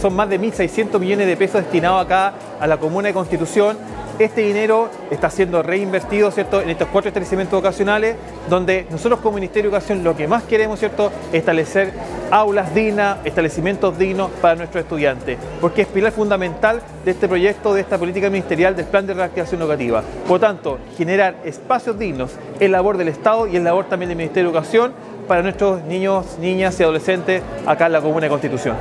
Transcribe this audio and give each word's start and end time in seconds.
Son 0.00 0.16
más 0.16 0.28
de 0.28 0.40
1.600 0.40 0.98
millones 0.98 1.28
de 1.28 1.36
pesos 1.36 1.62
destinados 1.62 2.04
acá 2.04 2.32
a 2.58 2.66
la 2.66 2.78
Comuna 2.78 3.06
de 3.08 3.14
Constitución 3.14 3.76
este 4.18 4.42
dinero 4.42 4.90
está 5.10 5.30
siendo 5.30 5.62
reinvertido 5.62 6.30
¿cierto? 6.30 6.60
en 6.60 6.70
estos 6.70 6.88
cuatro 6.88 7.08
establecimientos 7.08 7.58
vocacionales, 7.58 8.16
donde 8.48 8.86
nosotros 8.90 9.20
como 9.20 9.36
Ministerio 9.36 9.70
de 9.70 9.76
Educación 9.76 10.04
lo 10.04 10.16
que 10.16 10.28
más 10.28 10.42
queremos 10.44 10.78
¿cierto? 10.78 11.10
establecer 11.32 11.92
aulas 12.30 12.74
dignas, 12.74 13.18
establecimientos 13.24 13.98
dignos 13.98 14.30
para 14.40 14.54
nuestros 14.54 14.84
estudiantes, 14.84 15.38
porque 15.60 15.82
es 15.82 15.88
pilar 15.88 16.12
fundamental 16.12 16.80
de 17.04 17.10
este 17.10 17.28
proyecto, 17.28 17.74
de 17.74 17.82
esta 17.82 17.98
política 17.98 18.30
ministerial 18.30 18.74
del 18.74 18.86
Plan 18.86 19.06
de 19.06 19.14
Reactivación 19.14 19.60
Educativa. 19.60 20.02
Por 20.26 20.40
tanto, 20.40 20.78
generar 20.96 21.36
espacios 21.44 21.98
dignos 21.98 22.32
es 22.58 22.70
labor 22.70 22.96
del 22.96 23.08
Estado 23.08 23.46
y 23.46 23.56
es 23.56 23.62
labor 23.62 23.86
también 23.86 24.08
del 24.08 24.16
Ministerio 24.16 24.50
de 24.50 24.56
Educación 24.56 24.92
para 25.28 25.42
nuestros 25.42 25.82
niños, 25.84 26.38
niñas 26.40 26.78
y 26.80 26.82
adolescentes 26.82 27.42
acá 27.66 27.86
en 27.86 27.92
la 27.92 28.00
Comuna 28.00 28.22
de 28.22 28.30
Constitución. 28.30 28.76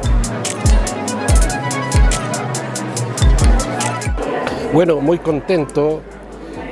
Bueno, 4.74 5.02
muy 5.02 5.18
contento 5.18 6.00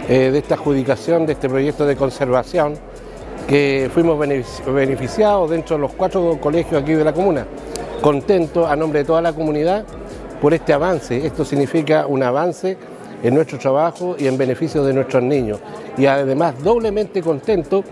eh, 0.07 0.31
de 0.31 0.38
esta 0.38 0.55
adjudicación, 0.55 1.26
de 1.26 1.34
este 1.34 1.49
proyecto 1.49 1.85
de 1.85 1.98
conservación, 1.98 2.76
que 3.45 3.91
fuimos 3.94 4.17
beneficiados 4.66 5.49
dentro 5.49 5.76
de 5.76 5.81
los 5.81 5.91
cuatro 5.95 6.38
colegios 6.40 6.81
aquí 6.81 6.93
de 6.93 7.04
la 7.04 7.12
comuna. 7.12 7.45
Contento 8.02 8.66
a 8.66 8.77
nombre 8.77 8.99
de 8.99 9.05
toda 9.05 9.21
la 9.21 9.34
comunidad 9.34 9.84
por 10.41 10.54
este 10.54 10.71
avance. 10.71 11.26
Esto 11.26 11.43
significa 11.43 12.07
un 12.07 12.23
avance 12.23 12.77
en 13.21 13.35
nuestro 13.35 13.59
trabajo 13.59 14.16
y 14.18 14.27
en 14.27 14.38
beneficio 14.38 14.81
de 14.85 14.93
nuestros 14.93 15.21
niños. 15.21 15.59
Y 15.98 16.05
además 16.05 16.63
doblemente 16.63 17.21
contento 17.21 17.84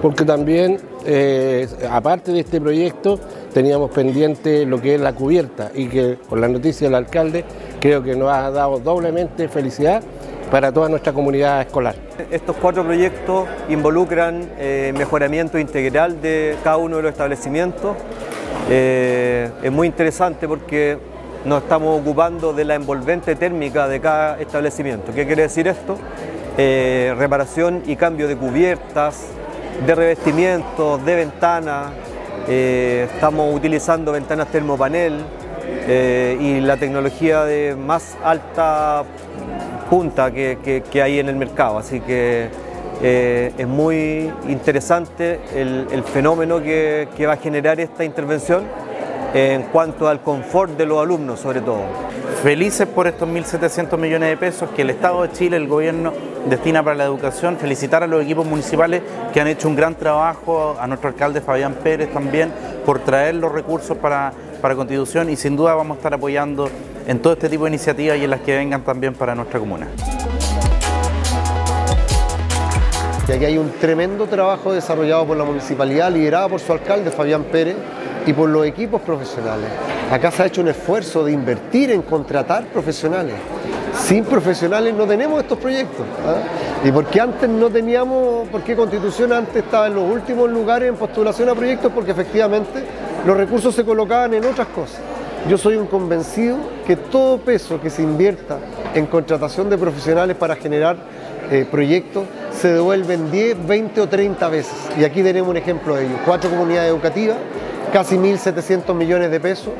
porque 0.00 0.24
también, 0.24 0.78
eh, 1.04 1.66
aparte 1.90 2.30
de 2.30 2.38
este 2.38 2.60
proyecto, 2.60 3.18
teníamos 3.56 3.90
pendiente 3.90 4.66
lo 4.66 4.82
que 4.82 4.96
es 4.96 5.00
la 5.00 5.14
cubierta 5.14 5.70
y 5.74 5.86
que 5.86 6.18
con 6.28 6.42
la 6.42 6.46
noticia 6.46 6.88
del 6.88 6.94
alcalde 6.94 7.42
creo 7.80 8.02
que 8.02 8.14
nos 8.14 8.30
ha 8.30 8.50
dado 8.50 8.80
doblemente 8.80 9.48
felicidad 9.48 10.02
para 10.50 10.70
toda 10.70 10.90
nuestra 10.90 11.14
comunidad 11.14 11.62
escolar. 11.62 11.94
Estos 12.30 12.54
cuatro 12.56 12.84
proyectos 12.84 13.48
involucran 13.70 14.46
eh, 14.58 14.92
mejoramiento 14.94 15.58
integral 15.58 16.20
de 16.20 16.54
cada 16.62 16.76
uno 16.76 16.98
de 16.98 17.04
los 17.04 17.12
establecimientos. 17.12 17.96
Eh, 18.68 19.48
es 19.62 19.72
muy 19.72 19.86
interesante 19.86 20.46
porque 20.46 20.98
nos 21.46 21.62
estamos 21.62 21.98
ocupando 21.98 22.52
de 22.52 22.66
la 22.66 22.74
envolvente 22.74 23.36
térmica 23.36 23.88
de 23.88 24.00
cada 24.00 24.38
establecimiento. 24.38 25.14
¿Qué 25.14 25.24
quiere 25.24 25.44
decir 25.44 25.66
esto? 25.66 25.96
Eh, 26.58 27.14
reparación 27.16 27.84
y 27.86 27.96
cambio 27.96 28.28
de 28.28 28.36
cubiertas, 28.36 29.28
de 29.86 29.94
revestimientos, 29.94 31.02
de 31.06 31.16
ventanas. 31.16 31.86
Estamos 32.48 33.54
utilizando 33.54 34.12
ventanas 34.12 34.48
termopanel, 34.48 35.24
eh, 35.88 36.36
y 36.40 36.60
la 36.60 36.76
tecnología 36.76 37.44
de 37.44 37.76
más 37.76 38.16
alta 38.24 39.04
punta 39.88 40.32
que, 40.32 40.82
hay 41.00 41.20
en 41.20 41.28
el 41.28 41.36
mercado. 41.36 41.78
Así 41.78 42.00
que 42.00 42.48
eh, 43.02 43.52
es 43.56 43.68
muy 43.68 44.32
interesante 44.48 45.40
el, 45.54 46.02
fenómeno 46.02 46.60
que, 46.60 47.08
va 47.26 47.34
a 47.34 47.36
generar 47.36 47.78
esta 47.78 48.04
intervención 48.04 48.64
en 49.32 49.62
cuanto 49.64 50.08
al 50.08 50.22
confort 50.22 50.76
de 50.76 50.86
los 50.86 51.00
alumnos 51.00 51.38
sobre 51.38 51.60
todo. 51.60 51.82
Felices 52.46 52.86
por 52.86 53.08
estos 53.08 53.28
1.700 53.28 53.98
millones 53.98 54.28
de 54.28 54.36
pesos 54.36 54.70
que 54.70 54.82
el 54.82 54.90
Estado 54.90 55.22
de 55.22 55.32
Chile, 55.32 55.56
el 55.56 55.66
gobierno, 55.66 56.12
destina 56.48 56.80
para 56.80 56.94
la 56.94 57.02
educación. 57.02 57.56
Felicitar 57.56 58.04
a 58.04 58.06
los 58.06 58.22
equipos 58.22 58.46
municipales 58.46 59.02
que 59.34 59.40
han 59.40 59.48
hecho 59.48 59.66
un 59.66 59.74
gran 59.74 59.96
trabajo, 59.96 60.76
a 60.78 60.86
nuestro 60.86 61.08
alcalde 61.08 61.40
Fabián 61.40 61.74
Pérez 61.82 62.12
también, 62.12 62.52
por 62.84 63.00
traer 63.00 63.34
los 63.34 63.50
recursos 63.50 63.96
para 63.96 64.32
para 64.62 64.76
Constitución 64.76 65.28
y 65.28 65.34
sin 65.34 65.56
duda 65.56 65.74
vamos 65.74 65.96
a 65.96 65.98
estar 65.98 66.14
apoyando 66.14 66.70
en 67.08 67.18
todo 67.18 67.32
este 67.32 67.48
tipo 67.48 67.64
de 67.64 67.70
iniciativas 67.70 68.16
y 68.16 68.22
en 68.22 68.30
las 68.30 68.40
que 68.42 68.56
vengan 68.56 68.82
también 68.82 69.14
para 69.14 69.34
nuestra 69.34 69.58
comuna. 69.58 69.88
Y 73.26 73.32
aquí 73.32 73.44
hay 73.44 73.58
un 73.58 73.72
tremendo 73.72 74.26
trabajo 74.26 74.72
desarrollado 74.72 75.26
por 75.26 75.36
la 75.36 75.42
municipalidad, 75.42 76.12
liderada 76.12 76.48
por 76.48 76.60
su 76.60 76.72
alcalde 76.72 77.10
Fabián 77.10 77.42
Pérez 77.42 77.74
y 78.24 78.32
por 78.32 78.48
los 78.48 78.64
equipos 78.64 79.02
profesionales. 79.02 79.95
Acá 80.10 80.30
se 80.30 80.42
ha 80.42 80.46
hecho 80.46 80.60
un 80.60 80.68
esfuerzo 80.68 81.24
de 81.24 81.32
invertir 81.32 81.90
en 81.90 82.02
contratar 82.02 82.66
profesionales. 82.66 83.34
Sin 84.04 84.24
profesionales 84.24 84.94
no 84.94 85.04
tenemos 85.04 85.42
estos 85.42 85.58
proyectos. 85.58 86.06
¿ah? 86.24 86.86
Y 86.86 86.92
porque 86.92 87.20
antes 87.20 87.48
no 87.48 87.68
teníamos, 87.70 88.46
porque 88.48 88.76
Constitución 88.76 89.32
antes 89.32 89.64
estaba 89.64 89.88
en 89.88 89.96
los 89.96 90.08
últimos 90.08 90.48
lugares 90.48 90.88
en 90.88 90.94
postulación 90.94 91.48
a 91.48 91.54
proyectos, 91.56 91.90
porque 91.92 92.12
efectivamente 92.12 92.84
los 93.26 93.36
recursos 93.36 93.74
se 93.74 93.84
colocaban 93.84 94.32
en 94.34 94.44
otras 94.44 94.68
cosas. 94.68 95.00
Yo 95.48 95.58
soy 95.58 95.74
un 95.74 95.86
convencido 95.86 96.56
que 96.86 96.94
todo 96.96 97.38
peso 97.38 97.80
que 97.80 97.90
se 97.90 98.02
invierta 98.02 98.58
en 98.94 99.06
contratación 99.06 99.68
de 99.68 99.76
profesionales 99.76 100.36
para 100.36 100.54
generar 100.54 100.96
eh, 101.50 101.66
proyectos 101.68 102.24
se 102.52 102.72
devuelve 102.72 103.14
en 103.14 103.30
10, 103.30 103.66
20 103.66 104.00
o 104.00 104.08
30 104.08 104.48
veces. 104.48 104.74
Y 104.98 105.04
aquí 105.04 105.22
tenemos 105.22 105.50
un 105.50 105.56
ejemplo 105.56 105.94
de 105.94 106.06
ello. 106.06 106.16
Cuatro 106.24 106.50
comunidades 106.50 106.90
educativas, 106.90 107.36
casi 107.92 108.16
1.700 108.16 108.94
millones 108.94 109.30
de 109.30 109.40
pesos, 109.40 109.72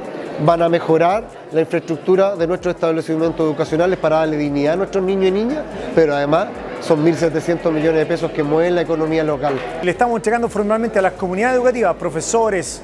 van 0.44 0.62
a 0.62 0.68
mejorar 0.68 1.24
la 1.52 1.60
infraestructura 1.60 2.36
de 2.36 2.46
nuestros 2.46 2.74
establecimientos 2.74 3.40
educacionales 3.40 3.98
para 3.98 4.16
darle 4.16 4.36
dignidad 4.36 4.74
a 4.74 4.76
nuestros 4.76 5.02
niños 5.02 5.28
y 5.28 5.30
niñas, 5.32 5.62
pero 5.94 6.14
además 6.14 6.48
son 6.80 7.04
1.700 7.04 7.70
millones 7.72 8.00
de 8.00 8.06
pesos 8.06 8.30
que 8.30 8.42
mueven 8.42 8.74
la 8.74 8.82
economía 8.82 9.24
local. 9.24 9.54
Le 9.82 9.90
estamos 9.90 10.16
entregando 10.16 10.48
formalmente 10.48 10.98
a 10.98 11.02
las 11.02 11.12
comunidades 11.12 11.56
educativas, 11.56 11.94
profesores, 11.96 12.82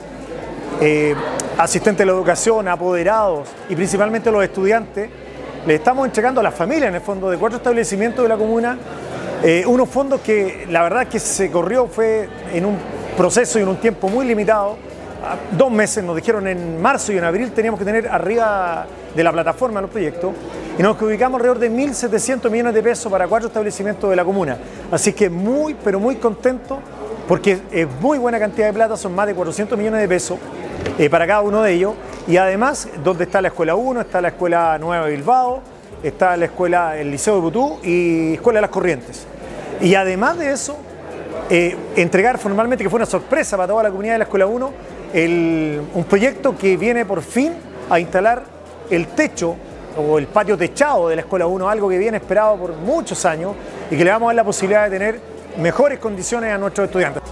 eh, 0.80 1.14
asistentes 1.58 1.98
de 1.98 2.06
la 2.06 2.12
educación, 2.12 2.66
apoderados 2.68 3.48
y 3.68 3.76
principalmente 3.76 4.30
los 4.30 4.42
estudiantes, 4.42 5.10
le 5.66 5.74
estamos 5.76 6.06
entregando 6.06 6.40
a 6.40 6.44
las 6.44 6.54
familias, 6.54 6.88
en 6.88 6.96
el 6.96 7.00
fondo, 7.00 7.30
de 7.30 7.36
cuatro 7.36 7.58
establecimientos 7.58 8.24
de 8.24 8.28
la 8.28 8.36
comuna, 8.36 8.76
eh, 9.44 9.64
unos 9.66 9.88
fondos 9.88 10.20
que 10.20 10.66
la 10.70 10.82
verdad 10.82 11.06
que 11.06 11.20
se 11.20 11.50
corrió 11.50 11.86
fue 11.86 12.28
en 12.52 12.64
un 12.64 12.76
proceso 13.16 13.58
y 13.58 13.62
en 13.62 13.68
un 13.68 13.76
tiempo 13.76 14.08
muy 14.08 14.26
limitado. 14.26 14.76
Dos 15.56 15.70
meses, 15.70 16.02
nos 16.02 16.16
dijeron 16.16 16.46
en 16.48 16.80
marzo 16.80 17.12
y 17.12 17.18
en 17.18 17.24
abril 17.24 17.52
teníamos 17.52 17.78
que 17.78 17.84
tener 17.84 18.08
arriba 18.08 18.86
de 19.14 19.22
la 19.22 19.32
plataforma 19.32 19.80
los 19.80 19.90
proyectos 19.90 20.32
y 20.78 20.82
nos 20.82 21.00
ubicamos 21.00 21.38
alrededor 21.38 21.58
de 21.58 21.70
1.700 21.70 22.50
millones 22.50 22.74
de 22.74 22.82
pesos 22.82 23.12
para 23.12 23.28
cuatro 23.28 23.48
establecimientos 23.48 24.08
de 24.08 24.16
la 24.16 24.24
comuna. 24.24 24.56
Así 24.90 25.12
que 25.12 25.28
muy, 25.28 25.74
pero 25.74 26.00
muy 26.00 26.16
contento 26.16 26.80
porque 27.28 27.60
es 27.70 27.86
muy 28.00 28.18
buena 28.18 28.38
cantidad 28.38 28.66
de 28.66 28.72
plata, 28.72 28.96
son 28.96 29.14
más 29.14 29.26
de 29.26 29.34
400 29.34 29.78
millones 29.78 30.00
de 30.00 30.08
pesos 30.08 30.38
eh, 30.98 31.08
para 31.08 31.26
cada 31.26 31.42
uno 31.42 31.62
de 31.62 31.72
ellos. 31.72 31.94
Y 32.26 32.36
además, 32.36 32.88
donde 33.04 33.24
está 33.24 33.40
la 33.40 33.48
Escuela 33.48 33.74
1, 33.74 34.00
está 34.00 34.20
la 34.20 34.28
Escuela 34.28 34.78
Nueva 34.78 35.06
Bilbao, 35.06 35.60
está 36.02 36.36
la 36.36 36.46
Escuela, 36.46 36.98
el 36.98 37.10
Liceo 37.10 37.34
de 37.34 37.40
Butú 37.40 37.78
y 37.82 38.34
Escuela 38.34 38.58
de 38.58 38.62
las 38.62 38.70
Corrientes. 38.70 39.26
Y 39.80 39.94
además 39.94 40.38
de 40.38 40.52
eso, 40.52 40.76
eh, 41.50 41.76
entregar 41.96 42.38
formalmente, 42.38 42.82
que 42.82 42.90
fue 42.90 42.98
una 42.98 43.06
sorpresa 43.06 43.56
para 43.56 43.68
toda 43.68 43.82
la 43.82 43.90
comunidad 43.90 44.14
de 44.14 44.18
la 44.18 44.24
Escuela 44.24 44.46
1, 44.46 44.72
un 45.14 46.06
proyecto 46.08 46.56
que 46.56 46.76
viene 46.76 47.04
por 47.04 47.22
fin 47.22 47.52
a 47.90 48.00
instalar 48.00 48.44
el 48.90 49.08
techo 49.08 49.56
o 49.96 50.18
el 50.18 50.26
patio 50.26 50.56
techado 50.56 51.08
de 51.08 51.16
la 51.16 51.22
Escuela 51.22 51.46
1, 51.46 51.68
algo 51.68 51.88
que 51.88 51.98
viene 51.98 52.16
esperado 52.16 52.56
por 52.56 52.74
muchos 52.74 53.24
años 53.24 53.54
y 53.90 53.96
que 53.96 54.04
le 54.04 54.10
vamos 54.10 54.26
a 54.26 54.28
dar 54.28 54.36
la 54.36 54.44
posibilidad 54.44 54.84
de 54.84 54.90
tener 54.90 55.20
mejores 55.58 55.98
condiciones 55.98 56.52
a 56.52 56.58
nuestros 56.58 56.86
estudiantes. 56.86 57.22